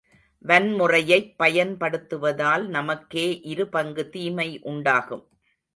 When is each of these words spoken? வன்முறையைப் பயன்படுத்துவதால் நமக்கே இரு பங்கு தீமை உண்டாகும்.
வன்முறையைப் 0.45 1.35
பயன்படுத்துவதால் 1.39 2.67
நமக்கே 2.67 3.39
இரு 3.43 3.67
பங்கு 3.69 4.09
தீமை 4.09 4.59
உண்டாகும். 4.61 5.25